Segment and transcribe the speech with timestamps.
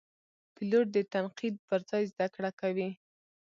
[0.55, 2.89] پیلوټ د تنقید پر ځای زده کړه کوي.